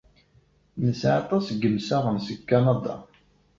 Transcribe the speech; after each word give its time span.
Nesɛa 0.83 1.15
aṭas 1.21 1.45
n 1.49 1.57
yimsaɣen 1.61 2.17
seg 2.27 2.39
Kanada. 2.49 2.95